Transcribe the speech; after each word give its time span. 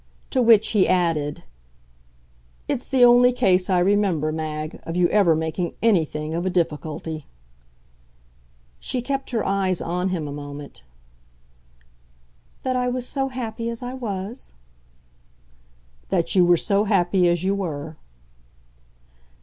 To 0.31 0.41
which 0.41 0.69
he 0.69 0.87
added: 0.87 1.43
"It's 2.67 2.89
the 2.89 3.05
only 3.05 3.31
case 3.31 3.69
I 3.69 3.77
remember, 3.77 4.31
Mag, 4.31 4.79
of 4.81 4.95
you 4.95 5.07
ever 5.09 5.35
making 5.35 5.75
ANYTHING 5.83 6.33
of 6.33 6.43
a 6.43 6.49
difficulty." 6.49 7.27
She 8.79 9.03
kept 9.03 9.29
her 9.29 9.45
eyes 9.45 9.79
on 9.79 10.09
him 10.09 10.27
a 10.27 10.31
moment. 10.31 10.81
"That 12.63 12.75
I 12.75 12.87
was 12.89 13.07
so 13.07 13.27
happy 13.27 13.69
as 13.69 13.83
I 13.83 13.93
was?" 13.93 14.53
"That 16.09 16.33
you 16.33 16.45
were 16.47 16.57
so 16.57 16.85
happy 16.85 17.29
as 17.29 17.43
you 17.43 17.53
were." 17.53 17.95